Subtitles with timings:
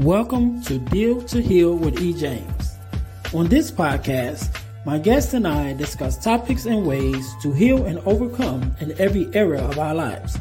[0.00, 2.14] Welcome to Deal to Heal with E.
[2.14, 2.78] James.
[3.34, 4.48] On this podcast,
[4.86, 9.62] my guests and I discuss topics and ways to heal and overcome in every area
[9.62, 10.38] of our lives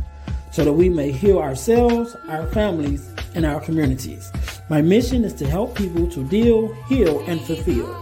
[0.54, 4.32] so that we may heal ourselves, our families, and our communities.
[4.70, 8.02] My mission is to help people to deal, heal, and fulfill.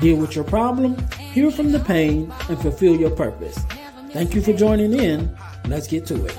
[0.00, 3.56] Deal with your problem, heal from the pain, and fulfill your purpose.
[4.10, 5.38] Thank you for joining in.
[5.68, 6.36] Let's get to it.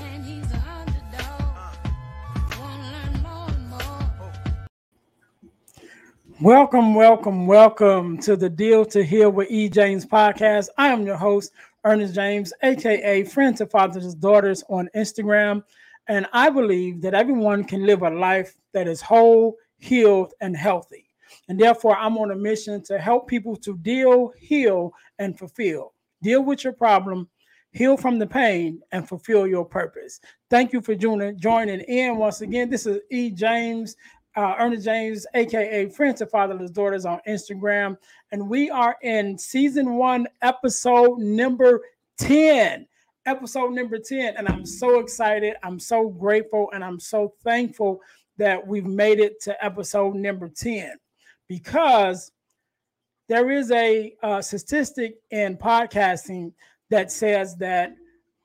[6.40, 9.68] Welcome, welcome, welcome to the Deal to Heal with E.
[9.68, 10.68] James podcast.
[10.78, 11.50] I am your host,
[11.82, 15.64] Earnest James, aka Friend to Fathers Daughters on Instagram.
[16.06, 21.06] And I believe that everyone can live a life that is whole, healed, and healthy.
[21.48, 25.92] And therefore, I'm on a mission to help people to deal, heal, and fulfill.
[26.22, 27.28] Deal with your problem,
[27.72, 30.20] heal from the pain, and fulfill your purpose.
[30.50, 32.70] Thank you for joining, in once again.
[32.70, 33.30] This is E.
[33.30, 33.96] James
[34.38, 37.96] uh, Earnest James, aka Friends of Fatherless Daughters, on Instagram,
[38.30, 41.82] and we are in season one, episode number
[42.18, 42.86] 10.
[43.26, 45.56] Episode number 10, and I'm so excited.
[45.64, 48.00] I'm so grateful, and I'm so thankful
[48.36, 50.92] that we've made it to episode number 10
[51.48, 52.30] because
[53.28, 56.52] there is a uh, statistic in podcasting
[56.90, 57.96] that says that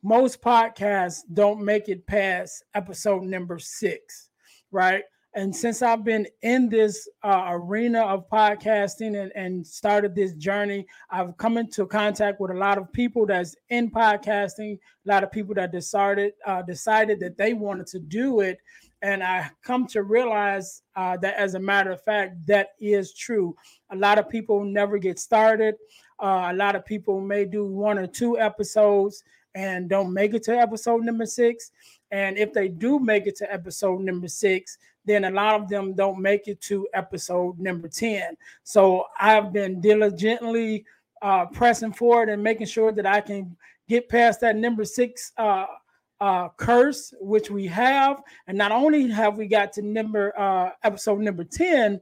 [0.01, 4.29] most podcasts don't make it past episode number six,
[4.71, 5.03] right?
[5.35, 10.85] And since I've been in this uh, arena of podcasting and, and started this journey,
[11.09, 15.31] I've come into contact with a lot of people that's in podcasting, a lot of
[15.31, 18.59] people that decided uh, decided that they wanted to do it.
[19.01, 23.55] And I come to realize uh, that, as a matter of fact, that is true.
[23.91, 25.75] A lot of people never get started.
[26.21, 29.23] Uh, a lot of people may do one or two episodes
[29.55, 31.71] and don't make it to episode number six.
[32.11, 35.93] And if they do make it to episode number six, then a lot of them
[35.93, 38.35] don't make it to episode number 10.
[38.63, 40.85] So I've been diligently
[41.21, 43.55] uh, pressing forward and making sure that I can
[43.87, 45.65] get past that number six uh,
[46.19, 48.21] uh, curse, which we have.
[48.47, 51.99] And not only have we got to number uh, episode number 10,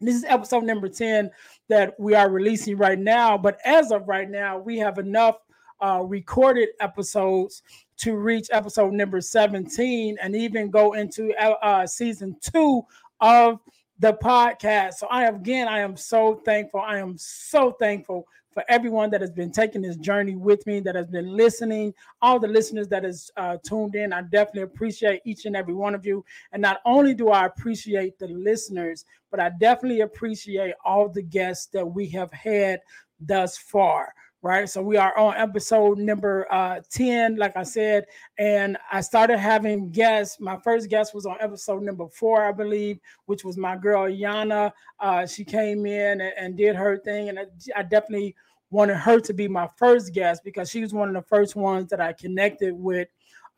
[0.00, 1.30] this is episode number 10
[1.68, 3.38] that we are releasing right now.
[3.38, 5.36] But as of right now, we have enough
[5.82, 7.62] uh, recorded episodes
[7.98, 12.82] to reach episode number 17 and even go into uh, uh, season two
[13.20, 13.60] of
[13.98, 14.94] the podcast.
[14.94, 16.80] So I again, I am so thankful.
[16.80, 20.94] I am so thankful for everyone that has been taking this journey with me, that
[20.94, 24.12] has been listening, all the listeners that has uh, tuned in.
[24.12, 26.24] I definitely appreciate each and every one of you.
[26.52, 31.66] And not only do I appreciate the listeners, but I definitely appreciate all the guests
[31.66, 32.80] that we have had
[33.20, 34.68] thus far right?
[34.68, 38.06] So we are on episode number uh, 10, like I said,
[38.38, 40.40] and I started having guests.
[40.40, 44.72] My first guest was on episode number four, I believe, which was my girl Yana.
[44.98, 47.44] Uh, she came in and, and, did her thing, and I,
[47.76, 48.34] I, definitely
[48.70, 51.88] wanted her to be my first guest because she was one of the first ones
[51.90, 53.08] that I connected with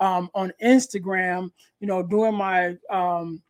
[0.00, 3.42] um, on Instagram, you know, doing my um,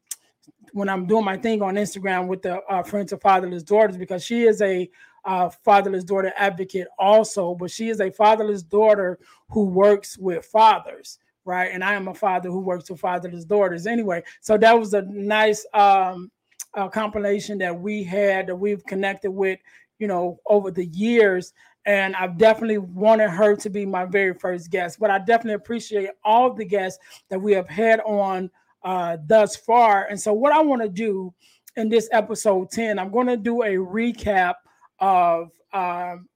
[0.72, 4.25] when I'm doing my thing on Instagram with the uh, Friends of Fatherless Daughters because
[4.25, 4.89] she is a
[5.25, 9.19] uh, fatherless daughter advocate also, but she is a fatherless daughter
[9.49, 11.71] who works with fathers, right?
[11.73, 14.23] And I am a father who works with fatherless daughters anyway.
[14.41, 16.31] So that was a nice um,
[16.75, 19.59] uh, compilation that we had that we've connected with,
[19.99, 21.53] you know, over the years.
[21.87, 26.11] And I've definitely wanted her to be my very first guest, but I definitely appreciate
[26.25, 26.99] all the guests
[27.29, 28.51] that we have had on
[28.83, 30.07] uh, thus far.
[30.07, 31.33] And so, what I want to do
[31.77, 34.55] in this episode 10, I'm going to do a recap
[34.99, 36.28] of um,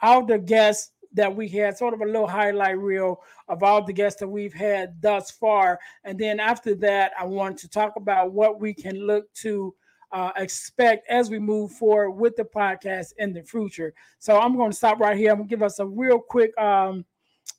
[0.00, 3.92] all the guests that we had, sort of a little highlight reel of all the
[3.92, 5.78] guests that we've had thus far.
[6.04, 9.74] And then after that, I want to talk about what we can look to
[10.12, 13.92] uh, expect as we move forward with the podcast in the future.
[14.18, 15.30] So I'm going to stop right here.
[15.30, 17.04] I'm going to give us a real quick um,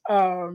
[0.08, 0.50] uh,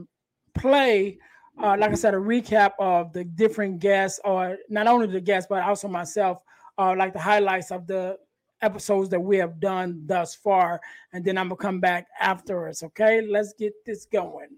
[0.53, 1.17] play.
[1.61, 5.47] Uh, like I said, a recap of the different guests, or not only the guests,
[5.49, 6.41] but also myself,
[6.77, 8.17] uh, like the highlights of the
[8.61, 10.81] episodes that we have done thus far,
[11.13, 12.83] and then I'm gonna come back afterwards.
[12.83, 14.49] Okay, let's get this going.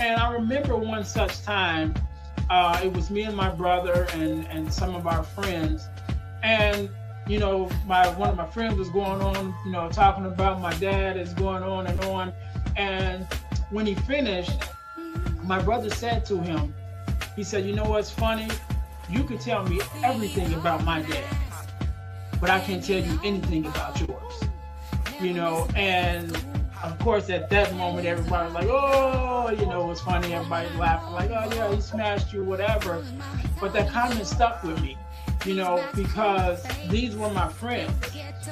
[0.00, 1.94] And I remember one such time,
[2.50, 5.88] uh, it was me and my brother and and some of our friends,
[6.42, 6.90] and
[7.26, 10.74] you know, my one of my friends was going on, you know, talking about my
[10.74, 12.32] dad is going on and on,
[12.76, 13.26] and
[13.70, 14.58] when he finished,
[15.44, 16.74] my brother said to him,
[17.36, 18.48] he said, "You know what's funny?
[19.10, 21.24] You can tell me everything about my dad,
[22.40, 24.44] but I can't tell you anything about yours.
[25.18, 26.36] You know, and
[26.82, 30.34] of course, at that moment, everybody was like, oh, you know, it was funny.
[30.34, 33.02] Everybody laughing, like, oh, yeah, he smashed you, whatever.
[33.58, 34.98] But that comment stuck with me,
[35.46, 37.90] you know, because these were my friends.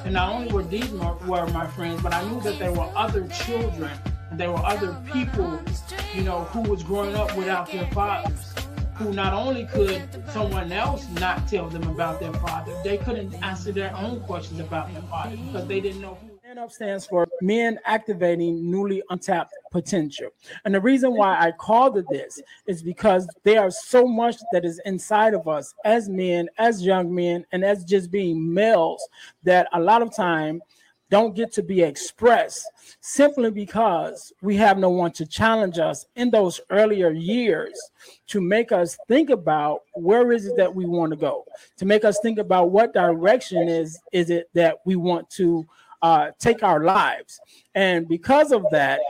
[0.05, 3.29] And not only were these were my friends, but I knew that there were other
[3.29, 3.91] children,
[4.31, 5.61] and there were other people,
[6.15, 8.55] you know, who was growing up without their fathers
[8.97, 13.71] who not only could someone else not tell them about their father, they couldn't answer
[13.71, 16.37] their own questions about their father because they didn't know who.
[16.47, 20.31] MAN UP stands for Men Activating Newly Untapped Potential.
[20.65, 24.65] And the reason why I called it this is because there is so much that
[24.65, 29.07] is inside of us as men, as young men, and as just being males
[29.43, 30.63] that a lot of time
[31.11, 32.67] don't get to be expressed
[33.01, 37.79] simply because we have no one to challenge us in those earlier years
[38.27, 41.45] to make us think about where is it that we want to go
[41.77, 45.67] to make us think about what direction is is it that we want to
[46.03, 47.41] uh, take our lives.
[47.75, 49.01] And because of that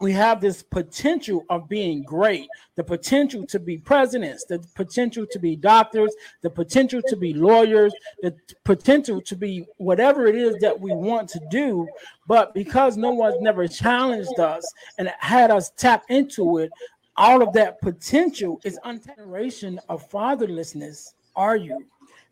[0.00, 5.38] we have this potential of being great, the potential to be presidents, the potential to
[5.38, 7.92] be doctors, the potential to be lawyers,
[8.22, 11.86] the potential to be whatever it is that we want to do.
[12.26, 14.66] But because no one's never challenged us
[14.98, 16.70] and had us tap into it,
[17.16, 21.12] all of that potential is generation of fatherlessness.
[21.36, 21.86] Are you?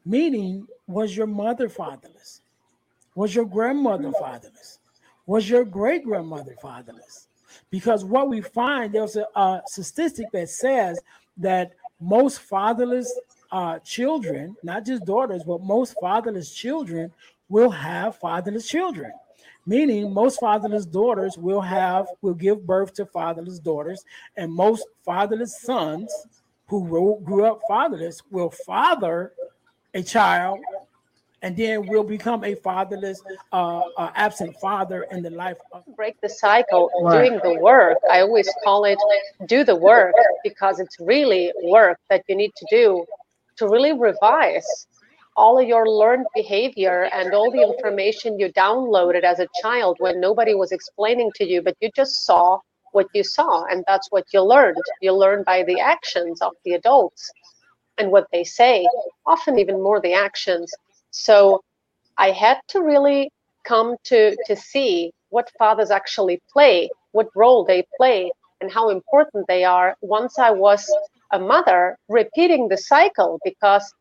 [0.07, 2.41] Meaning, was your mother fatherless?
[3.15, 4.79] Was your grandmother fatherless?
[5.27, 7.29] Was your great grandmother fatherless?
[7.71, 11.01] Because what we find there's a, a statistic that says
[11.37, 13.13] that most fatherless
[13.51, 17.11] uh, children, not just daughters, but most fatherless children
[17.49, 19.13] will have fatherless children.
[19.67, 24.05] Meaning, most fatherless daughters will have will give birth to fatherless daughters,
[24.37, 26.13] and most fatherless sons
[26.69, 29.33] who grew up fatherless will father
[29.95, 30.61] a child
[31.43, 35.57] and then we'll become a fatherless, uh, uh, absent father in the life.
[35.73, 37.29] Of- Break the cycle, right.
[37.29, 37.99] doing the work.
[38.11, 38.99] I always call it
[39.47, 43.05] do the work because it's really work that you need to do
[43.59, 44.87] to really revise
[45.37, 50.21] all of your learned behavior and all the information you downloaded as a child when
[50.21, 52.59] nobody was explaining to you, but you just saw
[52.93, 54.77] what you saw, and that's what you learned.
[55.01, 57.31] You learn by the actions of the adults
[57.99, 58.87] and what they say,
[59.27, 60.73] often even more the actions
[61.19, 61.63] so
[62.17, 63.31] I had to really
[63.65, 68.31] come to, to see what fathers actually play, what role they play,
[68.61, 70.89] and how important they are once I was
[71.33, 73.93] a mother repeating the cycle because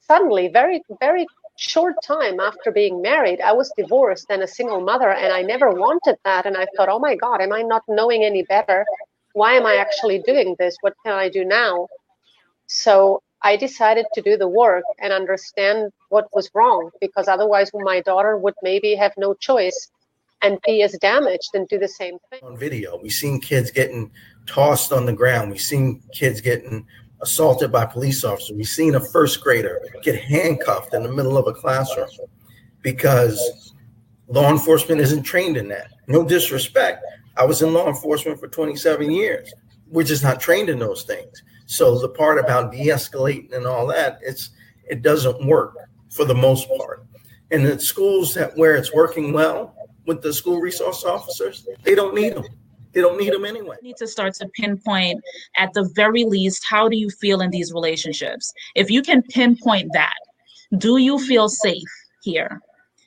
[0.00, 1.26] suddenly, very, very
[1.56, 5.70] short time after being married, I was divorced and a single mother, and I never
[5.70, 6.44] wanted that.
[6.44, 8.84] And I thought, oh my God, am I not knowing any better?
[9.32, 10.76] Why am I actually doing this?
[10.82, 11.88] What can I do now?
[12.66, 18.00] So I decided to do the work and understand what was wrong because otherwise my
[18.00, 19.90] daughter would maybe have no choice
[20.42, 22.40] and be as damaged and do the same thing.
[22.42, 24.10] On video, we've seen kids getting
[24.46, 25.50] tossed on the ground.
[25.50, 26.86] We've seen kids getting
[27.22, 28.56] assaulted by police officers.
[28.56, 32.08] We've seen a first grader get handcuffed in the middle of a classroom
[32.82, 33.74] because
[34.28, 35.88] law enforcement isn't trained in that.
[36.06, 37.04] No disrespect.
[37.36, 39.52] I was in law enforcement for 27 years.
[39.88, 41.42] We're just not trained in those things.
[41.66, 44.50] So the part about de-escalating and all that, it's
[44.88, 45.76] it doesn't work
[46.10, 47.04] for the most part.
[47.50, 49.74] And the schools that where it's working well
[50.06, 52.44] with the school resource officers, they don't need them.
[52.92, 53.76] They don't need them anyway.
[53.82, 55.20] You need to start to pinpoint
[55.56, 58.52] at the very least how do you feel in these relationships?
[58.74, 60.16] If you can pinpoint that,
[60.78, 61.82] do you feel safe
[62.22, 62.60] here?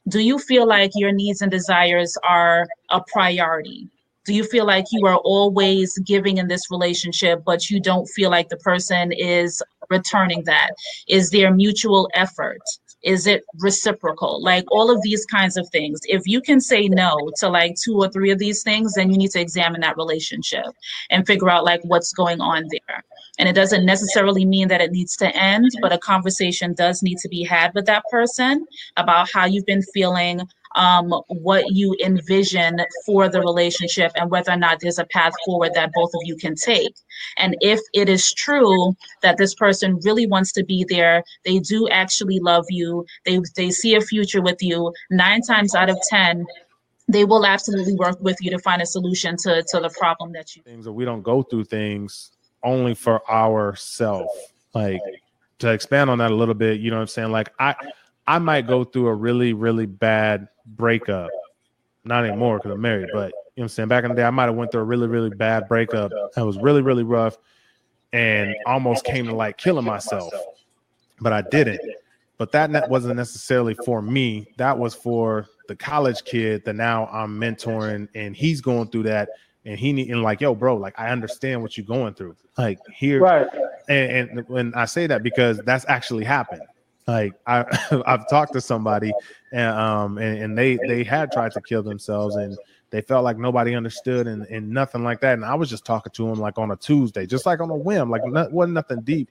[0.07, 3.89] Do you feel like your needs and desires are a priority?
[4.29, 8.29] Do you feel like you are always giving in this relationship but you don't feel
[8.29, 9.59] like the person is
[9.89, 10.69] returning that?
[11.07, 12.61] Is there mutual effort?
[13.01, 14.39] Is it reciprocal?
[14.43, 15.99] Like all of these kinds of things.
[16.03, 19.17] If you can say no to like two or three of these things then you
[19.17, 20.67] need to examine that relationship
[21.09, 23.03] and figure out like what's going on there.
[23.39, 27.17] And it doesn't necessarily mean that it needs to end but a conversation does need
[27.17, 30.41] to be had with that person about how you've been feeling
[30.79, 35.73] um, what you envision for the relationship and whether or not there's a path forward
[35.75, 36.95] that both of you can take.
[37.37, 41.89] And if it is true that this person really wants to be there, they do
[41.89, 46.45] actually love you, they, they see a future with you, nine times out of 10,
[47.09, 50.55] they will absolutely work with you to find a solution to, to the problem that
[50.55, 52.31] you things that we don't go through things
[52.63, 54.27] only for ourself.
[54.73, 55.01] Like
[55.57, 57.31] to expand on that a little bit you know what i'm saying?
[57.31, 57.75] Like i
[58.29, 61.29] i might go through a really really bad breakup.
[62.05, 63.89] Not anymore because I'm married, but you know what I'm saying?
[63.89, 66.45] Back in the day, I might have went through a really, really bad breakup that
[66.45, 67.37] was really, really rough
[68.13, 70.33] and almost came to like killing myself.
[71.19, 71.81] But I didn't.
[72.37, 74.47] but that wasn't necessarily for me.
[74.57, 79.29] That was for the college kid that now I'm mentoring, and he's going through that,
[79.65, 82.37] and he need and like, yo, bro, like I understand what you're going through.
[82.57, 83.47] Like here, right?
[83.89, 86.61] And, and when I say that because that's actually happened.
[87.09, 87.65] Like I,
[88.05, 89.11] I've talked to somebody,
[89.51, 92.57] and um, and, and they they had tried to kill themselves, and
[92.91, 95.33] they felt like nobody understood and, and nothing like that.
[95.33, 97.75] And I was just talking to him like on a Tuesday, just like on a
[97.75, 99.29] whim, like not, wasn't nothing deep.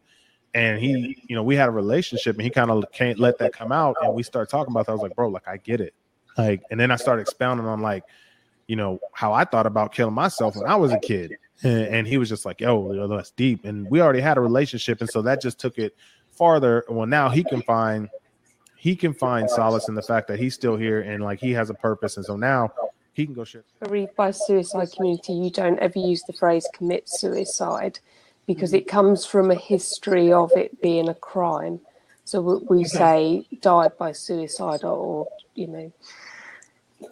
[0.54, 3.52] And he, you know, we had a relationship and he kind of can't let that
[3.52, 3.96] come out.
[4.00, 4.92] And we started talking about that.
[4.92, 5.92] I was like, bro, like I get it.
[6.36, 8.04] Like, and then I started expounding on like,
[8.66, 11.36] you know, how I thought about killing myself when I was a kid.
[11.62, 13.64] And, and he was just like, yo, that's deep.
[13.64, 15.00] And we already had a relationship.
[15.00, 15.96] And so that just took it
[16.38, 16.84] farther.
[16.88, 18.08] Well, now he can find
[18.76, 21.68] he can find solace in the fact that he's still here and like he has
[21.68, 22.16] a purpose.
[22.16, 22.72] And so now
[23.12, 23.64] he can go shit.
[23.88, 27.98] Read by suicide community, you don't ever use the phrase commit suicide
[28.46, 31.80] because it comes from a history of it being a crime.
[32.24, 35.92] So we say died by suicide or, you know,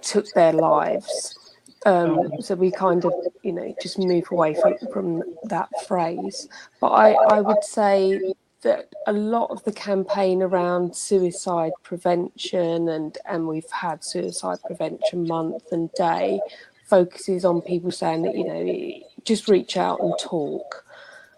[0.03, 1.37] took their lives.
[1.85, 6.49] Um, so we kind of, you know, just move away from, from that phrase.
[6.81, 8.35] But I, I would say
[8.67, 15.27] that a lot of the campaign around suicide prevention and and we've had suicide prevention
[15.27, 16.41] month and day
[16.85, 20.85] focuses on people saying that you know just reach out and talk.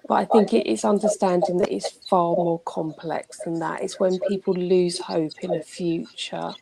[0.08, 3.82] But i think it is understanding that it's far more complex than that.
[3.82, 6.52] It's when people lose hope in a future.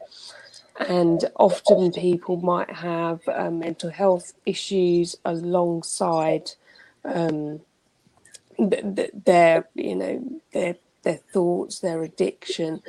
[0.88, 6.50] And often people might have uh, mental health issues alongside
[7.04, 7.61] um,
[8.58, 12.82] their you know their their thoughts their addiction.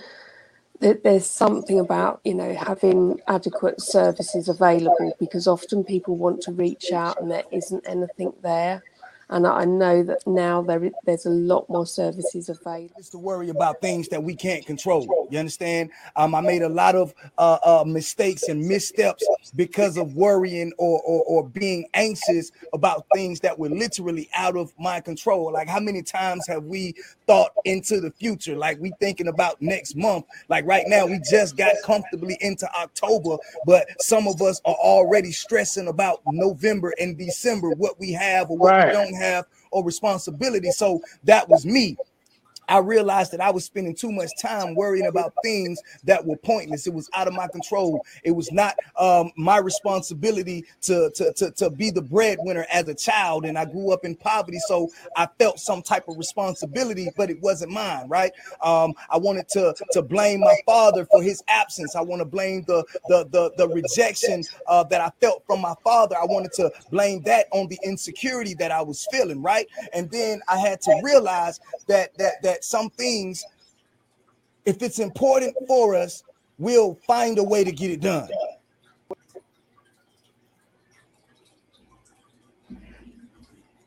[0.80, 6.92] There's something about you know having adequate services available because often people want to reach
[6.92, 8.84] out and there isn't anything there
[9.30, 12.94] and I know that now there there's a lot more services available.
[12.98, 15.28] Just to worry about things that we can't control.
[15.30, 15.92] You understand?
[16.16, 21.02] Um, I made a lot of uh, uh, mistakes and missteps because of worrying or,
[21.02, 25.52] or or being anxious about things that were literally out of my control.
[25.52, 26.94] Like how many times have we
[27.26, 28.56] thought into the future?
[28.56, 30.26] Like we thinking about next month.
[30.48, 35.32] Like right now, we just got comfortably into October, but some of us are already
[35.32, 38.88] stressing about November and December, what we have or what right.
[38.88, 40.72] we don't have or responsibility.
[40.72, 41.98] So that was me.
[42.68, 46.88] I realized that I was spending too much time worrying about things that were pointless.
[46.88, 48.06] It was out of my control.
[48.24, 52.96] It was not um, my responsibility to, to, to, to be the breadwinner as a
[52.96, 53.46] child.
[53.46, 54.60] And I grew up in poverty.
[54.68, 58.32] So I felt some type of responsibility, but it wasn't mine, right?
[58.62, 61.96] Um, I wanted to, to blame my father for his absence.
[61.96, 65.74] I want to blame the, the, the, the rejection uh, that I felt from my
[65.84, 66.16] father.
[66.18, 69.68] I wanted to blame that on the insecurity that I was feeling, right?
[69.94, 73.46] And then I had to realize that, that, that that some things,
[74.66, 76.24] if it's important for us,
[76.58, 78.28] we'll find a way to get it done.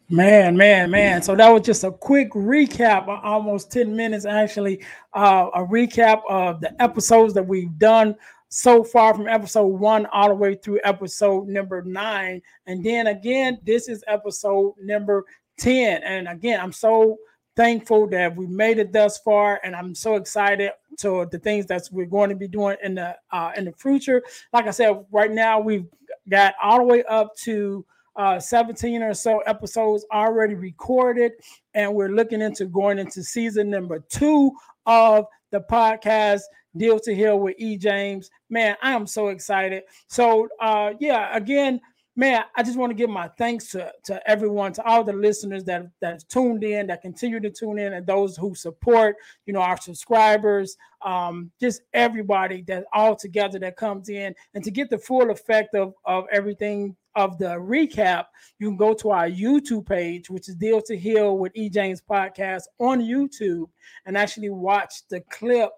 [0.09, 1.23] Man, man, man.
[1.23, 4.85] So that was just a quick recap, almost 10 minutes actually,
[5.15, 8.17] uh, a recap of the episodes that we've done
[8.49, 12.43] so far from episode one all the way through episode number nine.
[12.67, 15.25] And then again, this is episode number
[15.59, 16.03] 10.
[16.03, 17.19] And again, I'm so
[17.61, 21.87] thankful that we made it thus far, and I'm so excited to the things that
[21.93, 24.23] we're going to be doing in the uh, in the future.
[24.55, 25.85] Like I said, right now we've
[26.31, 27.85] got all the way up to
[28.17, 31.33] uh, 17 or so episodes already recorded,
[31.75, 34.52] and we're looking into going into season number two
[34.87, 36.40] of the podcast
[36.79, 37.76] Deal to Heal with E.
[37.76, 38.31] James.
[38.49, 39.83] Man, I am so excited.
[40.07, 41.79] So, uh, yeah, again,
[42.17, 45.64] man, I just want to give my thanks to, to everyone, to all the listeners
[45.64, 49.61] that that tuned in, that continue to tune in, and those who support, you know,
[49.61, 54.99] our subscribers, um, just everybody that all together that comes in, and to get the
[54.99, 58.26] full effect of of everything of the recap,
[58.59, 61.69] you can go to our YouTube page, which is Deal to Heal with E.
[61.69, 63.69] James Podcast on YouTube,
[64.07, 65.71] and actually watch the clip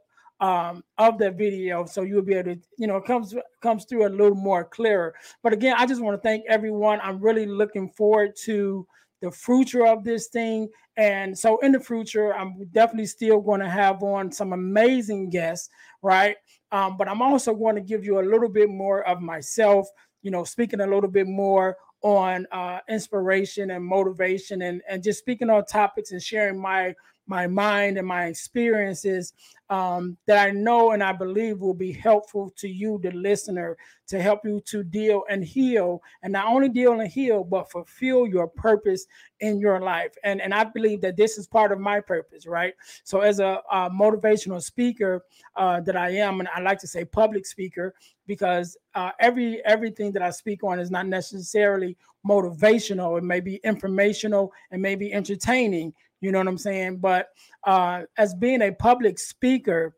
[0.43, 3.33] um, of that video, so you'll be able to, you know, it comes
[3.63, 5.15] comes through a little more clearer.
[5.43, 6.99] But again, I just want to thank everyone.
[7.01, 8.85] I'm really looking forward to
[9.23, 10.69] the future of this thing.
[10.97, 15.71] And so in the future, I'm definitely still going to have on some amazing guests,
[16.03, 16.37] right?
[16.73, 19.89] Um, but I'm also going to give you a little bit more of myself,
[20.23, 25.21] you know, speaking a little bit more on uh, inspiration and motivation and, and just
[25.21, 26.93] speaking on topics and sharing my
[27.27, 29.33] my mind and my experiences
[29.71, 33.77] um, that I know and I believe will be helpful to you, the listener,
[34.09, 38.27] to help you to deal and heal, and not only deal and heal, but fulfill
[38.27, 39.07] your purpose
[39.41, 40.13] in your life.
[40.25, 42.75] And and I believe that this is part of my purpose, right?
[43.05, 45.25] So as a, a motivational speaker
[45.57, 47.95] uh, that I am, and I like to say public speaker
[48.27, 53.19] because uh, every everything that I speak on is not necessarily motivational.
[53.19, 56.99] It may be informational and maybe entertaining you know what I'm saying?
[56.99, 57.29] But
[57.67, 59.95] uh, as being a public speaker,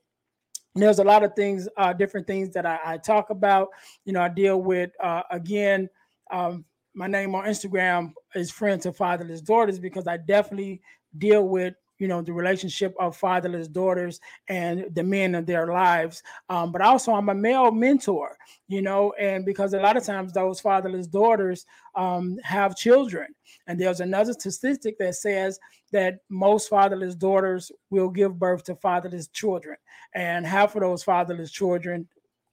[0.74, 3.68] there's a lot of things, uh, different things that I, I, talk about.
[4.04, 5.88] You know, I deal with uh, again.
[6.32, 6.64] Um,
[6.94, 10.80] my name on Instagram is friends of fatherless daughters because I definitely
[11.18, 16.22] deal with you know the relationship of fatherless daughters and the men in their lives.
[16.50, 18.36] Um, but also i'm a male mentor
[18.68, 23.28] you know and because a lot of times those fatherless daughters um, have children.
[23.66, 25.58] And there's another statistic that says
[25.92, 29.76] that most fatherless daughters will give birth to fatherless children
[30.14, 32.06] and half of those fatherless children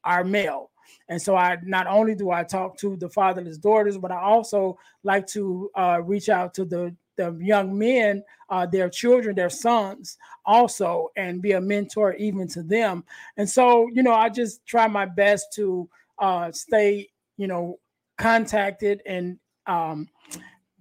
[0.06, 0.72] are male.
[1.10, 4.78] And so I not only do I talk to the fatherless daughters, but I also
[5.04, 10.18] like to uh, reach out to the the young men, uh, their children, their sons,
[10.46, 13.04] also, and be a mentor even to them.
[13.38, 17.80] And so, you know, I just try my best to uh, stay, you know,
[18.18, 19.38] contacted and
[19.68, 20.08] um,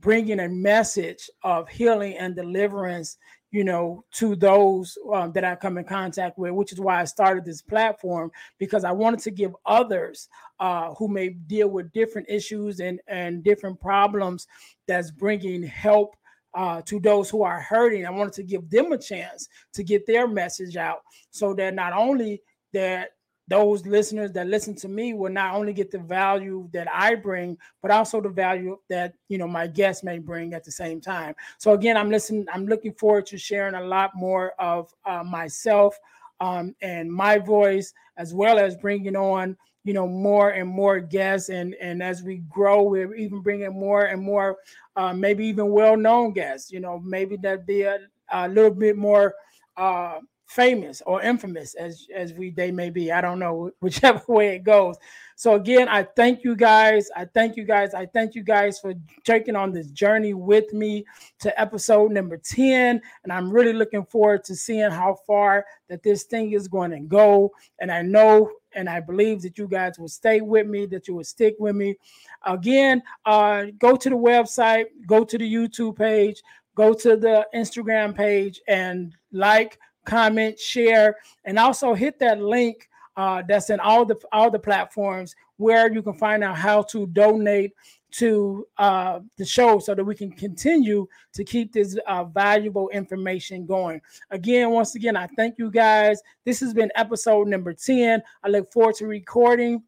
[0.01, 3.19] bringing a message of healing and deliverance
[3.53, 7.05] you know, to those um, that I come in contact with, which is why I
[7.05, 10.29] started this platform because I wanted to give others
[10.61, 14.47] uh, who may deal with different issues and and different problems
[14.87, 16.15] that's bringing help
[16.55, 18.07] uh, to those who are hurting.
[18.07, 21.93] I wanted to give them a chance to get their message out so that not
[21.93, 22.43] only
[22.73, 23.11] that
[23.49, 27.59] those listeners that listen to me will not only get the value that I bring,
[27.83, 31.35] but also the value that you know my guests may bring at the same time.
[31.59, 32.47] So again, I'm listening.
[32.53, 35.99] I'm looking forward to sharing a lot more of uh, myself
[36.41, 41.49] um, and my voice, as well as bringing on you know more and more guests
[41.49, 44.59] and and as we grow we're even bringing more and more
[44.97, 47.99] uh, maybe even well-known guests you know maybe that be a,
[48.33, 49.35] a little bit more
[49.77, 50.19] uh,
[50.51, 53.13] famous or infamous as as we they may be.
[53.13, 54.97] I don't know whichever way it goes.
[55.37, 57.09] So again i thank you guys.
[57.17, 57.95] I thank you guys.
[57.95, 58.93] I thank you guys for
[59.25, 61.07] taking on this journey with me
[61.39, 66.25] to episode number 10 and i'm really looking forward to seeing how far that this
[66.25, 67.53] thing is going to go.
[67.81, 71.15] And i know and I believe that you guys will stay with me, that you
[71.15, 71.97] will stick with me.
[72.45, 76.43] Again, uh, go to the website, go to the YouTube page,
[76.75, 83.43] go to the Instagram page, and like, comment, share, and also hit that link uh,
[83.47, 87.73] that's in all the all the platforms where you can find out how to donate
[88.13, 93.67] to uh, the show so that we can continue to keep this uh, valuable information
[93.67, 94.01] going.
[94.31, 96.21] Again, once again, I thank you guys.
[96.45, 98.23] This has been episode number 10.
[98.43, 99.83] I look forward to recording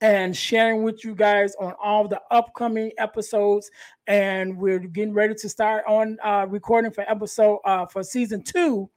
[0.00, 3.70] and sharing with you guys on all the upcoming episodes.
[4.08, 8.90] And we're getting ready to start on uh, recording for episode uh, for season two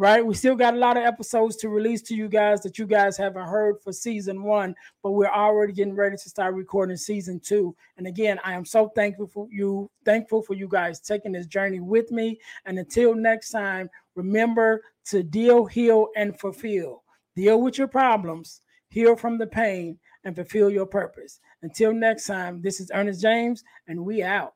[0.00, 0.24] right?
[0.24, 3.18] We still got a lot of episodes to release to you guys that you guys
[3.18, 7.76] haven't heard for season one, but we're already getting ready to start recording season two.
[7.98, 11.80] And again, I am so thankful for you, thankful for you guys taking this journey
[11.80, 12.40] with me.
[12.64, 17.02] And until next time, remember to deal, heal, and fulfill.
[17.36, 21.40] Deal with your problems, heal from the pain, and fulfill your purpose.
[21.60, 24.54] Until next time, this is Earnest James, and we out.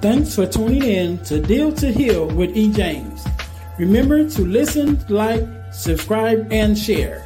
[0.00, 2.72] Thanks for tuning in to Deal to Heal with E.
[2.72, 3.22] James.
[3.78, 7.22] Remember to listen, like, subscribe, and share.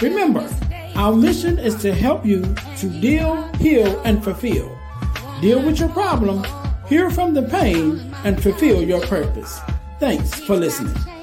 [0.00, 0.48] Remember,
[0.94, 4.79] our mission is to help you to deal, heal, and fulfill
[5.40, 6.44] deal with your problem,
[6.86, 9.60] hear from the pain, and fulfill your purpose.
[9.98, 11.19] Thanks for listening.